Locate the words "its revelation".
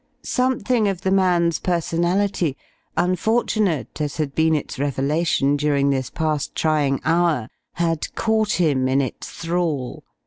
4.55-5.55